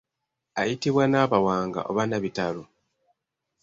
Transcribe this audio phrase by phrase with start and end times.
[0.59, 2.63] Ayitibwa Nabawanga oba Nabitalo.